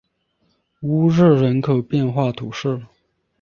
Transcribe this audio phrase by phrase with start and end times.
[0.79, 2.81] 乌日人口变化图示